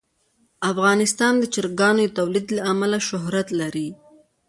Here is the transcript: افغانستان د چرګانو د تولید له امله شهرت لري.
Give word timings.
افغانستان 0.71 1.33
د 1.39 1.43
چرګانو 1.53 2.01
د 2.09 2.15
تولید 2.19 2.47
له 2.55 2.61
امله 2.71 2.97
شهرت 3.07 3.47
لري. 3.61 3.87